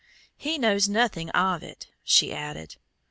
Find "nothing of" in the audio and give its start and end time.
0.89-1.61